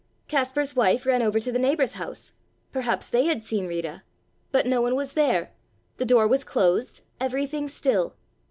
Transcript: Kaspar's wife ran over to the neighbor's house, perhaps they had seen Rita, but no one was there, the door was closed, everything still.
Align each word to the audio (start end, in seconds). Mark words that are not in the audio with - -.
Kaspar's 0.27 0.75
wife 0.75 1.05
ran 1.05 1.21
over 1.21 1.39
to 1.39 1.51
the 1.51 1.59
neighbor's 1.59 1.91
house, 1.91 2.33
perhaps 2.73 3.05
they 3.07 3.25
had 3.25 3.43
seen 3.43 3.67
Rita, 3.67 4.01
but 4.51 4.65
no 4.65 4.81
one 4.81 4.95
was 4.95 5.13
there, 5.13 5.51
the 5.97 6.05
door 6.05 6.27
was 6.27 6.43
closed, 6.43 7.01
everything 7.19 7.67
still. 7.67 8.15